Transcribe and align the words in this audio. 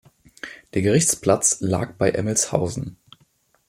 Der 0.73 0.81
Gerichtsplatz 0.81 1.59
lag 1.61 1.93
bei 1.93 2.09
Emmelshausen. 2.09 2.97